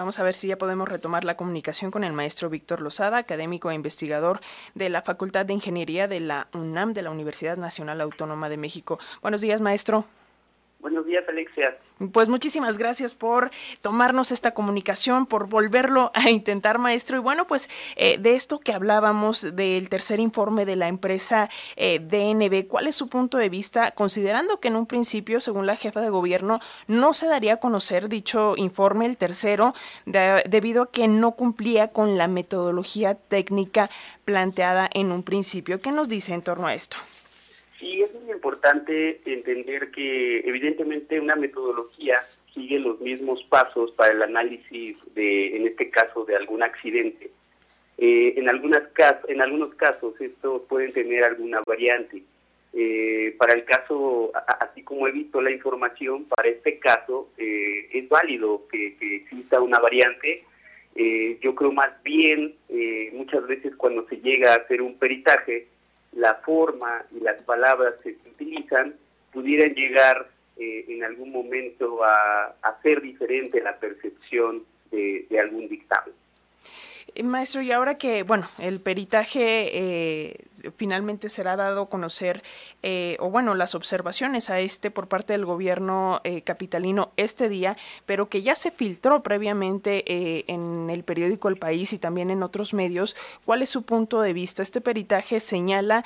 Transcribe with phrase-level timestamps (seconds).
[0.00, 3.70] Vamos a ver si ya podemos retomar la comunicación con el maestro Víctor Lozada, académico
[3.70, 4.40] e investigador
[4.74, 8.98] de la Facultad de Ingeniería de la UNAM, de la Universidad Nacional Autónoma de México.
[9.20, 10.06] Buenos días, maestro.
[11.10, 11.76] Buenos días, Alexia.
[12.12, 17.16] Pues muchísimas gracias por tomarnos esta comunicación, por volverlo a intentar, maestro.
[17.16, 21.98] Y bueno, pues eh, de esto que hablábamos del tercer informe de la empresa eh,
[21.98, 26.00] DNB, ¿cuál es su punto de vista, considerando que en un principio, según la jefa
[26.00, 29.74] de gobierno, no se daría a conocer dicho informe, el tercero,
[30.06, 33.90] debido a que no cumplía con la metodología técnica
[34.24, 35.80] planteada en un principio?
[35.80, 36.96] ¿Qué nos dice en torno a esto?
[37.80, 38.10] Sí, es
[38.60, 42.20] importante entender que evidentemente una metodología
[42.52, 47.30] sigue los mismos pasos para el análisis de, en este caso, de algún accidente.
[47.96, 48.82] Eh, en, algunas
[49.28, 52.22] en algunos casos esto pueden tener alguna variante.
[52.74, 58.08] Eh, para el caso, así como he visto la información, para este caso eh, es
[58.10, 60.44] válido que, que, exista una variante.
[61.40, 62.54] yo creo más bien,
[63.14, 65.66] muchas veces cuando se llega a hacer un peritaje,
[66.12, 68.94] la forma y las palabras que se utilizan
[69.32, 76.12] pudieran llegar eh, en algún momento a hacer diferente la percepción de algún dictamen.
[77.14, 82.42] Eh, maestro, y ahora que, bueno, el peritaje eh, finalmente será dado a conocer,
[82.82, 88.28] eh, o bueno, las observaciones a este por parte del gobierno capitalino este día, pero
[88.28, 93.16] que ya se filtró previamente en el periódico El País y también en otros medios,
[93.44, 94.62] ¿cuál es su punto de vista?
[94.62, 96.04] Este peritaje señala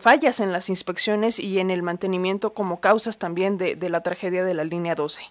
[0.00, 4.44] fallas en las inspecciones y en el mantenimiento como causas también de, de la tragedia
[4.44, 5.22] de la línea 12.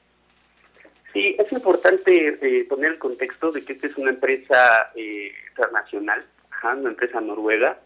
[1.13, 6.23] Sí, es importante eh, poner el contexto de que esta es una empresa eh, internacional,
[6.63, 7.79] una empresa noruega,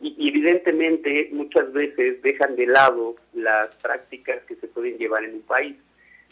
[0.00, 5.42] y, evidentemente muchas veces dejan de lado las prácticas que se pueden llevar en un
[5.42, 5.76] país.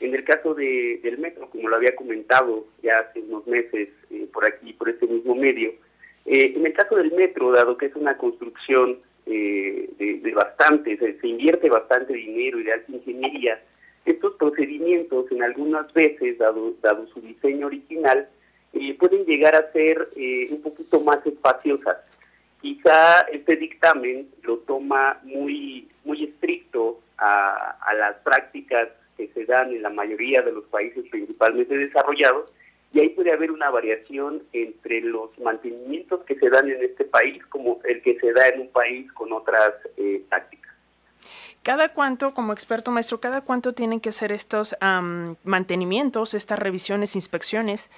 [0.00, 4.26] En el caso de, del metro, como lo había comentado ya hace unos meses eh,
[4.30, 5.72] por aquí, por este mismo medio,
[6.26, 12.14] en el caso del metro, dado que es una construcción de, bastante, se invierte bastante
[12.14, 13.60] dinero y de alta ingeniería,
[14.44, 18.28] procedimientos, en algunas veces, dado, dado su diseño original,
[18.74, 21.96] eh, pueden llegar a ser eh, un poquito más espaciosas.
[22.60, 29.82] Quizá este dictamen lo toma muy, muy estricto a, las prácticas que se dan en
[29.82, 32.50] la mayoría de los países principalmente desarrollados,
[32.92, 37.44] y ahí puede haber una variación entre los mantenimientos que se dan en este país
[37.46, 40.53] como el que se da en un país con otras eh, tácticas.
[41.64, 44.76] ¿Cada cuánto, como experto maestro, cada cuánto tienen que ser estos
[45.44, 47.90] mantenimientos, estas revisiones, inspecciones?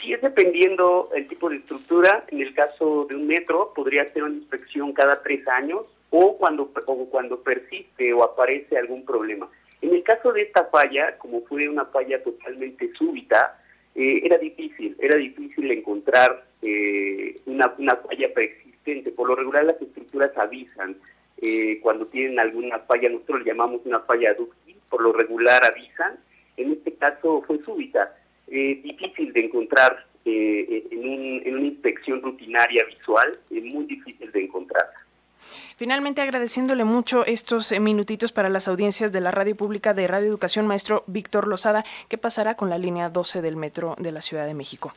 [0.00, 2.24] Sí, es dependiendo el tipo de estructura.
[2.28, 6.70] En el caso de un metro, podría ser una inspección cada tres años o cuando,
[6.86, 9.48] o cuando persiste o aparece algún problema.
[9.80, 13.60] En el caso de esta falla, como fue una falla totalmente súbita,
[13.96, 19.10] eh, era difícil, era difícil encontrar eh, una, una falla preexistente.
[19.10, 20.96] Por lo regular las estructuras avisan
[21.44, 26.16] eh, cuando tienen alguna falla, nosotros le llamamos una falla dúctil, por lo regular avisan,
[26.56, 28.16] en este caso fue súbita,
[28.46, 34.30] eh, difícil de encontrar eh, en, un, en, una inspección rutinaria visual, es muy difícil
[34.30, 34.88] de encontrar.
[35.76, 40.68] Finalmente, agradeciéndole mucho estos minutitos para las audiencias de la radio pública de Radio Educación,
[40.68, 44.54] maestro Víctor Lozada, ¿qué pasará con la línea 12 del metro de la Ciudad de
[44.54, 44.94] México?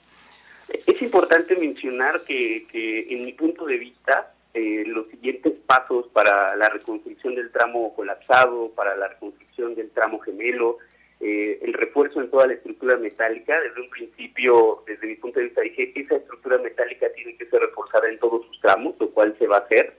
[0.67, 6.55] Es importante mencionar que, que en mi punto de vista, eh, los siguientes pasos para
[6.55, 10.77] la reconstrucción del tramo colapsado, para la reconstrucción del tramo gemelo,
[11.19, 13.59] eh, el refuerzo en toda la estructura metálica.
[13.59, 17.47] Desde un principio, desde mi punto de vista, dije que esa estructura metálica tiene que
[17.47, 19.93] ser reforzada en todos sus tramos, lo cual se va a hacer.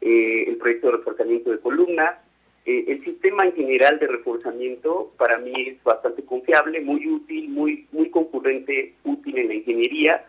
[0.00, 2.16] Eh, el proyecto de reforzamiento de columnas.
[2.64, 8.08] el sistema en general de reforzamiento para mí es bastante confiable, muy útil, muy, muy
[8.10, 10.24] concurrente, útil en la ingeniería,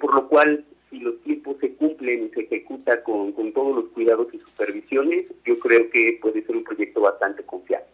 [0.00, 1.71] por lo cual si los tiempos se
[2.02, 6.44] cumplen y se ejecuta con, con todos los cuidados y supervisiones, yo creo que puede
[6.44, 7.86] ser un proyecto bastante confiable.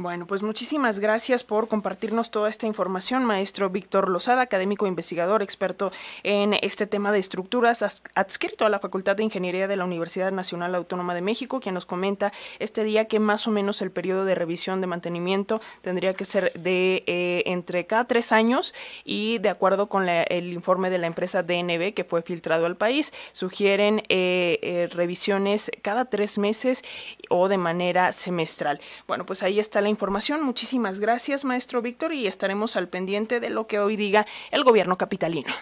[0.00, 5.90] Bueno, pues muchísimas gracias por compartirnos toda esta información, maestro Víctor Lozada, académico investigador, experto
[6.22, 7.82] en este tema de estructuras,
[8.14, 11.84] adscrito a la Facultad de Ingeniería de la Universidad Nacional Autónoma de México, quien nos
[11.84, 16.24] comenta este día que más o menos el periodo de revisión de mantenimiento tendría que
[16.24, 21.08] ser de eh, entre cada tres años y de acuerdo con el informe de la
[21.08, 26.84] empresa DNB que fue filtrado al país, sugieren eh, eh, revisiones cada tres meses
[27.30, 28.80] o de manera semestral.
[29.08, 30.42] Bueno, pues ahí está información.
[30.42, 34.96] Muchísimas gracias, maestro Víctor, y estaremos al pendiente de lo que hoy diga el gobierno
[34.96, 35.52] capitalino.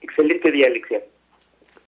[0.00, 1.02] Excelente día, Alexia.